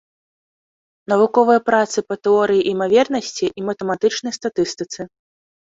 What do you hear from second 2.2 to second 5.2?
тэорыі імавернасці і матэматычнай статыстыцы.